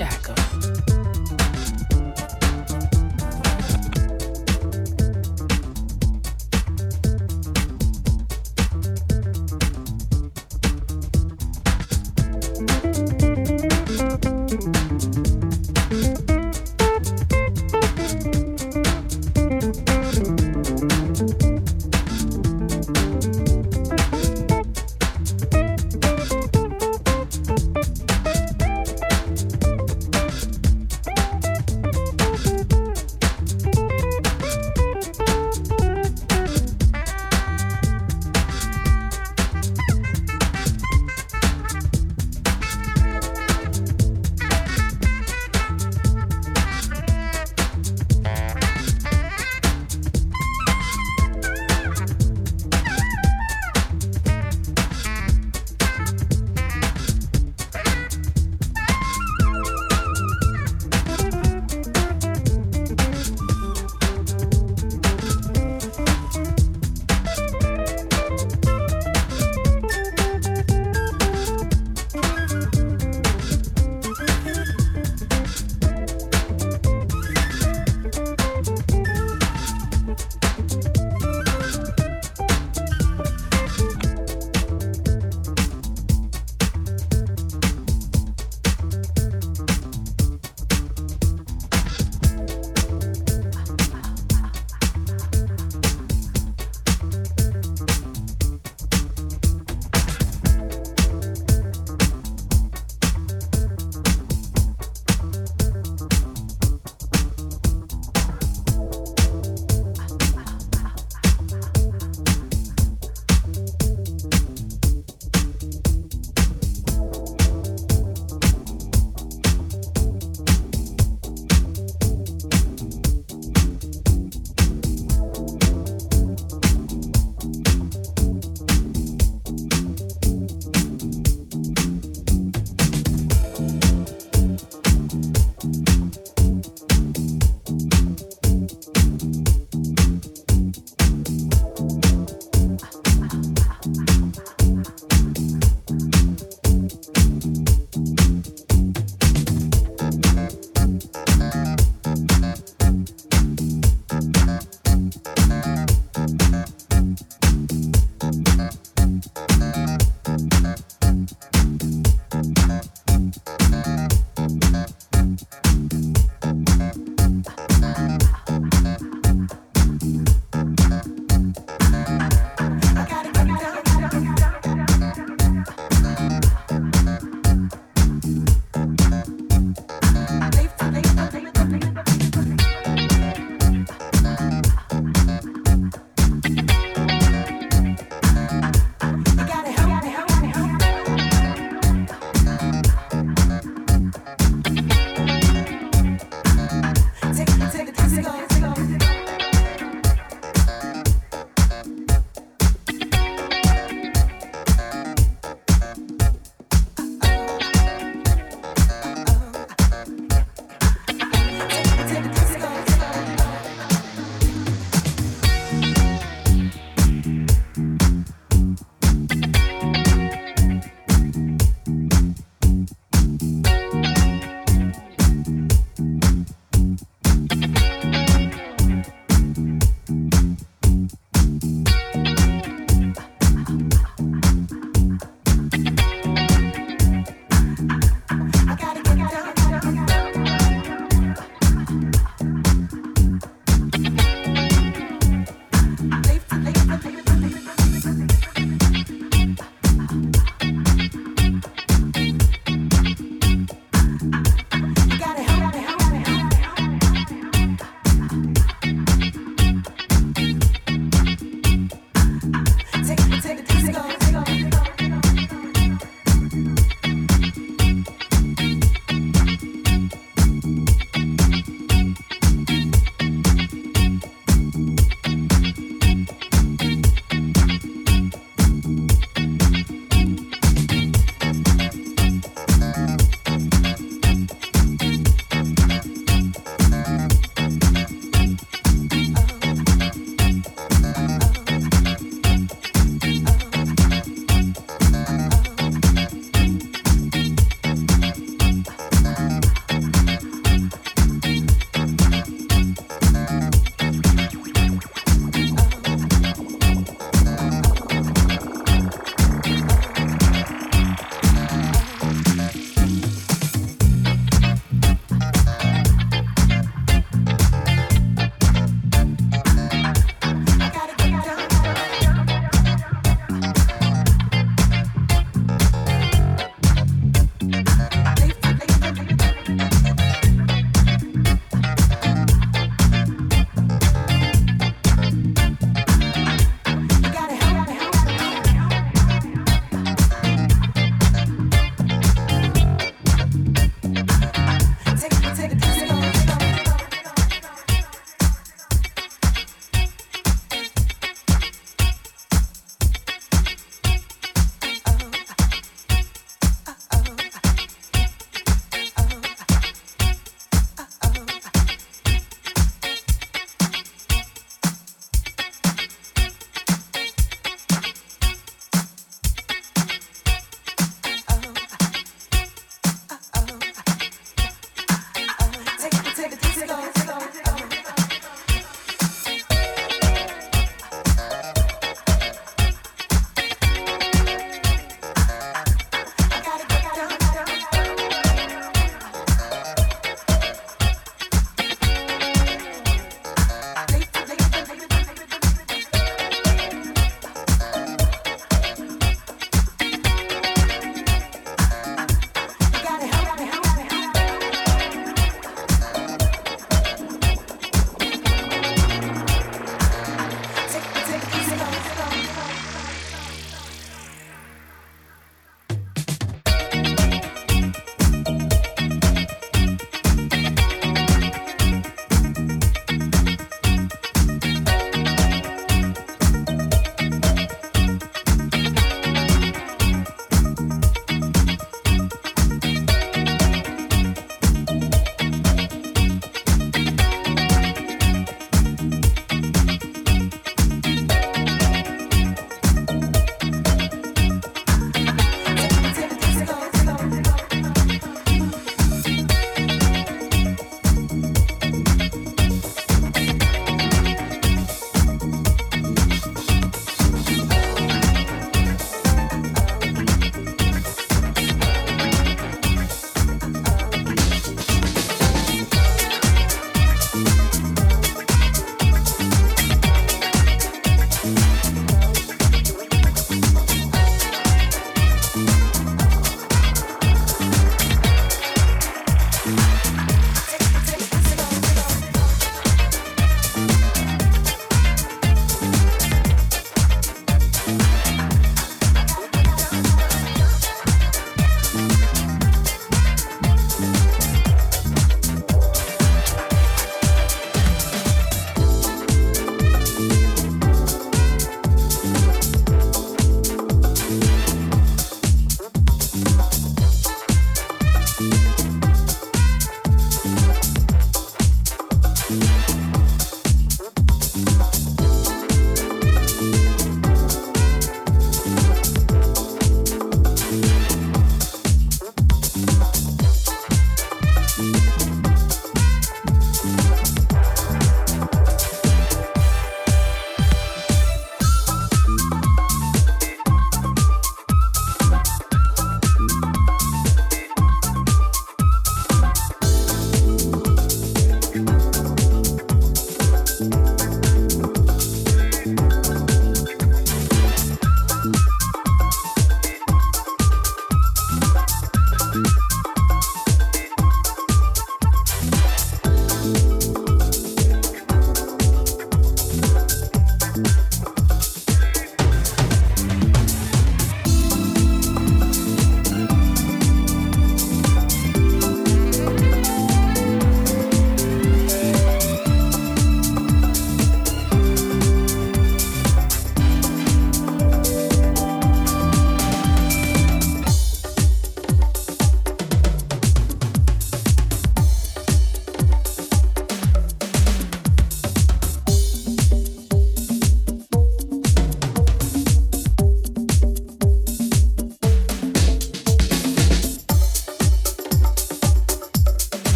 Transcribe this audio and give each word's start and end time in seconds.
Jacker. 0.00 0.49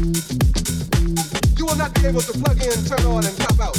You 0.00 1.68
will 1.68 1.76
not 1.76 1.92
be 1.92 2.08
able 2.08 2.24
to 2.24 2.32
plug 2.32 2.56
in, 2.56 2.72
turn 2.88 3.04
on, 3.04 3.20
and 3.20 3.36
cop 3.36 3.60
out. 3.60 3.76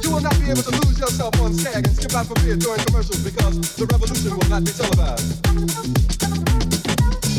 You 0.00 0.08
will 0.08 0.24
not 0.24 0.32
be 0.40 0.48
able 0.48 0.64
to 0.64 0.72
lose 0.80 0.96
yourself 0.96 1.36
on 1.44 1.52
Skag 1.52 1.84
and 1.84 1.92
skip 1.92 2.16
out 2.16 2.32
for 2.32 2.36
beer 2.40 2.56
during 2.56 2.80
commercials 2.88 3.20
because 3.20 3.60
the 3.76 3.84
revolution 3.92 4.32
will 4.32 4.48
not 4.48 4.64
be 4.64 4.72
televised. 4.72 5.44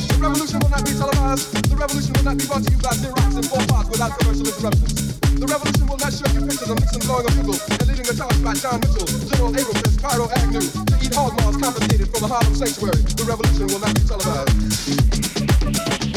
The 0.06 0.22
revolution 0.22 0.62
will 0.62 0.70
not 0.70 0.86
be 0.86 0.94
televised. 0.94 1.50
The 1.66 1.74
revolution 1.74 2.14
will 2.14 2.30
not 2.30 2.38
be 2.38 2.46
brought 2.46 2.62
to 2.62 2.70
you 2.70 2.78
by 2.78 2.94
Xerox 2.94 3.42
and 3.42 3.50
four 3.50 3.66
parts 3.66 3.90
without 3.90 4.14
commercial 4.22 4.46
interruptions. 4.46 5.18
The 5.34 5.50
revolution 5.50 5.90
will 5.90 5.98
not 5.98 6.14
show 6.14 6.30
you 6.30 6.46
pictures 6.46 6.70
of 6.70 6.78
Nixon 6.78 7.02
blowing 7.10 7.26
a 7.26 7.34
bugle 7.42 7.58
and 7.58 7.90
leading 7.90 8.06
a 8.06 8.14
charge 8.14 8.38
by 8.46 8.54
John 8.54 8.86
Mitchell, 8.86 9.10
General 9.34 9.50
Abrams, 9.58 9.82
and 9.82 9.94
Spiro 9.98 10.30
Agnew 10.38 10.62
to 10.62 10.94
eat 11.02 11.18
hog 11.18 11.34
maws 11.42 11.58
confiscated 11.58 12.14
from 12.14 12.22
a 12.22 12.30
Harlem 12.30 12.54
sanctuary. 12.54 13.02
The 13.18 13.26
revolution 13.26 13.66
will 13.66 13.82
not 13.82 13.98
be 13.98 14.06
televised. 14.06 16.09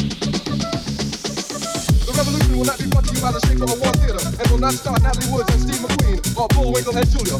The 2.32 2.38
revolution 2.38 2.56
will 2.56 2.64
not 2.64 2.78
be 2.78 2.88
brought 2.88 3.04
to 3.04 3.12
you 3.12 3.20
by 3.20 3.32
the 3.32 3.40
Schaefer 3.44 3.68
Award 3.68 3.96
Theater 4.00 4.24
and 4.40 4.48
will 4.48 4.58
not 4.58 4.72
star 4.72 4.96
Natalie 4.96 5.28
Woods 5.28 5.52
and 5.52 5.60
Steve 5.60 5.84
McQueen 5.84 6.16
or 6.32 6.48
Bullwinkle 6.48 6.96
and 6.96 7.04
Julia. 7.12 7.36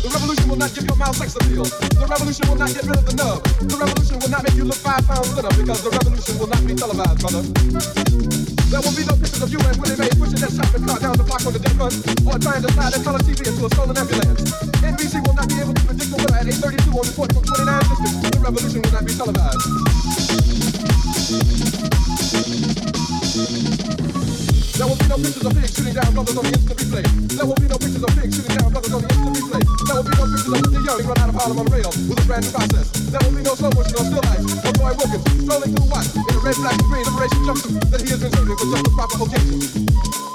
The 0.00 0.08
revolution 0.08 0.48
will 0.48 0.56
not 0.56 0.72
give 0.72 0.88
your 0.88 0.96
mouth 0.96 1.16
sex 1.16 1.36
appeal. 1.36 1.68
The 1.68 2.06
revolution 2.08 2.48
will 2.48 2.56
not 2.56 2.72
get 2.72 2.88
rid 2.88 2.96
of 2.96 3.04
the 3.04 3.12
nub. 3.12 3.44
The 3.60 3.76
revolution 3.76 4.18
will 4.20 4.30
not 4.30 4.42
make 4.42 4.56
you 4.56 4.64
look 4.64 4.80
five 4.80 5.04
pounds 5.04 5.36
thinner 5.36 5.52
because 5.52 5.84
the 5.84 5.90
revolution 5.90 6.38
will 6.40 6.48
not 6.48 6.64
be 6.64 6.72
televised, 6.72 7.20
brother. 7.20 8.47
There 8.68 8.80
will 8.84 8.92
be 8.92 9.00
no 9.08 9.16
pictures 9.16 9.40
of 9.40 9.48
you 9.50 9.56
and 9.64 9.80
Willie 9.80 9.96
Mae 9.96 10.12
pushing 10.12 10.44
that 10.44 10.52
shopping 10.52 10.84
cart 10.84 11.00
down 11.00 11.16
the 11.16 11.24
block 11.24 11.40
on 11.46 11.56
the 11.56 11.58
day 11.58 11.72
front 11.72 11.96
or 12.28 12.36
trying 12.36 12.60
to 12.60 12.68
slide 12.76 12.92
that 12.92 13.00
color 13.00 13.18
TV 13.24 13.40
into 13.48 13.64
a 13.64 13.70
stolen 13.72 13.96
ambulance. 13.96 14.44
NBC 14.84 15.24
will 15.24 15.32
not 15.32 15.48
be 15.48 15.56
able 15.56 15.72
to 15.72 15.80
predict 15.88 16.10
the 16.12 16.16
weather 16.20 16.36
at 16.36 16.44
8.32 16.44 16.92
on 16.92 17.08
report 17.08 17.32
from 17.32 17.48
29 17.48 17.64
districts. 17.88 18.28
The 18.28 18.36
revolution 18.44 18.84
will 18.84 18.92
not 18.92 19.08
be 19.08 19.16
televised. 19.16 19.56
There 24.78 24.86
will 24.86 24.94
be 24.94 25.08
no 25.08 25.16
pictures 25.18 25.42
of 25.42 25.52
pigs 25.58 25.74
shooting 25.74 25.94
down 25.94 26.14
brothers 26.14 26.38
on 26.38 26.44
the 26.46 26.54
instant 26.54 26.78
replay. 26.78 27.02
There 27.34 27.46
will 27.46 27.58
be 27.58 27.66
no 27.66 27.78
pictures 27.82 27.98
of 27.98 28.14
pigs 28.14 28.30
shooting 28.30 28.56
down 28.62 28.70
brothers 28.70 28.94
on 28.94 29.02
the 29.02 29.10
instant 29.10 29.34
replay. 29.34 29.62
There 29.66 29.96
will 29.98 30.06
be 30.06 30.14
no 30.14 30.24
pictures 30.30 30.54
of 30.54 30.60
Mr. 30.62 30.80
Young 30.86 31.02
run 31.02 31.18
out 31.18 31.28
of 31.28 31.34
Harlem 31.34 31.58
on 31.58 31.66
rail 31.66 31.90
with 32.06 32.22
a 32.22 32.26
brand 32.30 32.46
new 32.46 32.52
process. 32.54 32.86
There 33.10 33.18
will 33.26 33.34
be 33.34 33.42
no 33.42 33.54
slow 33.58 33.74
motion 33.74 33.98
or 33.98 34.06
still 34.06 34.22
life 34.22 34.38
of 34.38 34.74
Roy 34.78 34.94
Wilkins 34.94 35.26
strolling 35.42 35.74
through 35.74 35.90
Watts 35.90 36.14
in 36.14 36.30
a 36.30 36.38
red, 36.38 36.56
black, 36.62 36.78
and 36.78 36.86
green 36.86 37.04
liberation 37.10 37.42
jumpsuit 37.42 37.90
that 37.90 38.00
he 38.06 38.08
has 38.14 38.20
been 38.22 38.30
serving 38.30 38.54
for 38.54 38.70
just 38.70 38.84
the 38.86 38.92
proper 38.94 39.18
occasion. 39.26 40.27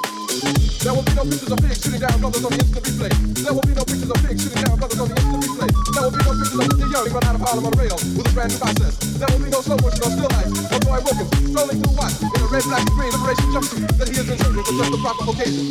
There 0.84 0.92
will 0.92 1.08
be 1.08 1.16
no 1.16 1.24
pictures 1.24 1.48
of 1.48 1.64
pigs 1.64 1.80
shooting 1.80 2.04
down 2.04 2.20
brothers 2.20 2.44
on 2.44 2.52
the 2.52 2.60
instant 2.60 2.84
replay. 2.84 3.08
There 3.40 3.56
will 3.56 3.64
be 3.64 3.72
no 3.72 3.88
pictures 3.88 4.12
of 4.12 4.20
pigs 4.20 4.44
shooting 4.44 4.68
down 4.68 4.76
brothers 4.76 5.00
on 5.00 5.08
the 5.08 5.16
instant 5.16 5.40
replay. 5.48 5.72
There 5.72 6.04
will 6.04 6.12
be 6.12 6.20
no 6.28 6.32
pictures 6.36 6.60
of 6.60 6.68
Mr. 6.68 6.88
Young 6.92 7.08
run 7.08 7.24
out 7.24 7.36
of 7.40 7.44
Harlem 7.48 7.66
on 7.72 7.74
rail 7.80 7.96
with 8.20 8.28
a 8.28 8.34
brand 8.36 8.52
new 8.52 8.60
process. 8.60 8.94
There 9.16 9.30
will 9.32 9.40
be 9.40 9.48
no 9.48 9.64
slow 9.64 9.80
motion 9.80 10.04
or 10.04 10.12
still 10.12 10.28
life 10.36 10.52
of 10.52 10.84
Roy 10.84 11.00
Wilkins 11.08 11.32
strolling 11.40 11.80
through 11.80 11.96
Watts 11.96 12.20
in 12.20 12.36
a 12.36 12.48
red, 12.52 12.64
black, 12.68 12.84
and 12.84 12.96
green 13.00 13.12
liberation 13.16 13.48
jumpsuit 13.56 13.88
that 13.96 14.08
he 14.12 14.16
has 14.20 14.28
been 14.28 14.40
serving 14.44 14.66
for 14.68 14.76
just 14.76 14.92
the 14.92 15.00
proper 15.00 15.24
occasion. 15.32 15.66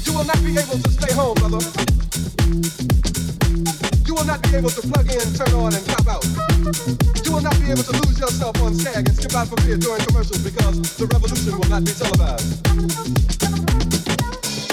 You 0.00 0.12
will 0.16 0.24
not 0.24 0.40
be 0.40 0.50
able 0.56 0.78
to 0.80 0.88
stay 0.88 1.12
home, 1.12 1.36
brother. 1.36 1.60
You 4.08 4.12
will 4.16 4.28
not 4.32 4.40
be 4.48 4.50
able 4.56 4.72
to 4.72 4.80
plug 4.80 5.12
in, 5.12 5.28
turn 5.36 5.52
on, 5.52 5.76
and 5.76 5.84
cop 5.92 6.08
out. 6.08 6.24
You 7.20 7.36
will 7.36 7.44
not 7.44 7.60
be 7.60 7.68
able 7.68 7.84
to 7.84 7.94
lose 8.00 8.16
yourself 8.16 8.56
on 8.64 8.80
Skag 8.80 9.04
and 9.04 9.12
skip 9.12 9.36
out 9.36 9.52
for 9.52 9.60
beer 9.60 9.76
during 9.76 10.00
commercials 10.08 10.40
because 10.40 10.80
the 10.96 11.04
revolution 11.04 11.52
will 11.52 11.68
not 11.68 11.84
be 11.84 11.92
televised. 11.92 13.37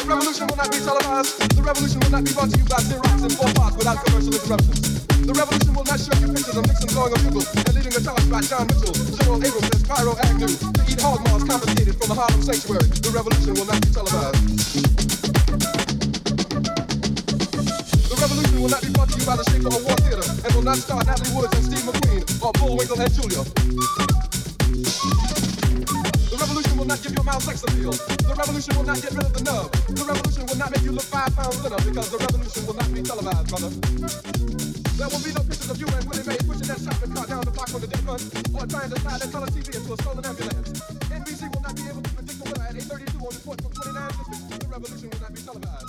The 0.05 0.13
revolution 0.13 0.45
will 0.45 0.61
not 0.61 0.69
be 0.69 0.77
televised. 0.85 1.33
The 1.57 1.63
revolution 1.65 1.97
will 1.97 2.13
not 2.13 2.21
be 2.21 2.31
brought 2.37 2.53
to 2.53 2.57
you 2.61 2.65
by 2.69 2.77
Xerox 2.77 3.25
and 3.25 3.33
four 3.33 3.49
parts 3.57 3.73
without 3.73 4.05
commercial 4.05 4.37
interruptions. 4.37 5.01
The 5.25 5.33
revolution 5.33 5.73
will 5.73 5.81
not 5.89 5.97
show 5.97 6.13
you 6.21 6.29
pictures 6.29 6.57
of 6.61 6.63
Nixon 6.69 6.93
blowing 6.93 7.09
a 7.09 7.17
bugle 7.25 7.41
and 7.41 7.73
leading 7.73 7.89
a 7.89 8.01
charge 8.05 8.21
by 8.29 8.45
John 8.45 8.69
Mitchell, 8.69 8.93
General 8.93 9.41
Abrams, 9.41 9.65
and 9.65 9.81
Spiro 9.81 10.13
Agnew 10.29 10.53
to 10.53 10.81
eat 10.85 11.01
hog 11.01 11.25
maws 11.25 11.41
confiscated 11.49 11.97
from 11.97 12.13
the 12.13 12.17
Harlem 12.21 12.37
sanctuary. 12.45 12.85
The 13.01 13.09
revolution 13.17 13.57
will 13.57 13.65
not 13.65 13.81
be 13.81 13.89
televised. 13.89 14.45
The 18.05 18.17
revolution 18.21 18.57
will 18.61 18.73
not 18.77 18.85
be 18.85 18.93
brought 18.93 19.09
to 19.09 19.17
you 19.17 19.25
by 19.25 19.35
the 19.41 19.45
Schaefer 19.49 19.73
War 19.73 19.97
Theater 20.05 20.25
and 20.45 20.49
will 20.53 20.69
not 20.69 20.77
star 20.77 21.01
Natalie 21.01 21.33
Woods 21.33 21.49
and 21.49 21.65
Steve 21.65 21.81
McQueen 21.81 22.21
or 22.45 22.53
Bullwinkle 22.53 23.01
and 23.01 23.09
Julia. 23.09 24.24
The 26.85 26.93
will 26.93 26.97
not 26.97 27.03
give 27.03 27.17
your 27.17 27.25
mouth 27.25 27.41
sex 27.41 27.63
appeal. 27.65 27.97
The 27.97 28.35
revolution 28.37 28.77
will 28.77 28.85
not 28.85 29.01
get 29.01 29.09
rid 29.17 29.25
of 29.25 29.33
the 29.33 29.41
nub. 29.41 29.73
The 29.89 30.05
revolution 30.05 30.45
will 30.45 30.59
not 30.61 30.69
make 30.69 30.85
you 30.85 30.93
look 30.93 31.09
five 31.09 31.33
pounds 31.33 31.57
thinner 31.57 31.81
because 31.81 32.09
the 32.13 32.21
revolution 32.21 32.61
will 32.61 32.77
not 32.77 32.89
be 32.93 33.01
televised, 33.01 33.47
brother. 33.49 33.71
There 34.93 35.09
will 35.09 35.23
be 35.25 35.33
no 35.33 35.41
pictures 35.49 35.69
of 35.73 35.81
you 35.81 35.89
and 35.89 36.05
Willie 36.05 36.29
Mae 36.29 36.37
pushing 36.45 36.69
that 36.69 36.77
shopping 36.85 37.09
cart 37.09 37.25
down 37.25 37.41
the 37.41 37.49
block 37.57 37.73
on 37.73 37.81
the 37.81 37.89
day 37.89 37.97
front 38.05 38.21
or 38.53 38.69
trying 38.69 38.93
to 38.93 38.97
slide 39.01 39.17
that 39.17 39.31
color 39.33 39.49
TV 39.49 39.65
into 39.73 39.89
a 39.89 39.97
stolen 39.97 40.25
ambulance. 40.29 40.77
NBC 41.09 41.41
will 41.49 41.63
not 41.65 41.73
be 41.73 41.89
able 41.89 42.05
to 42.05 42.11
predict 42.21 42.37
the 42.37 42.45
weather 42.53 42.65
at 42.69 42.77
8.32 42.77 43.17
on 43.17 43.33
report 43.33 43.57
from 43.65 43.71
29 43.81 44.05
districts. 44.13 44.45
The 44.45 44.67
revolution 44.69 45.07
will 45.09 45.21
not 45.25 45.33
be 45.33 45.41
televised. 45.41 45.84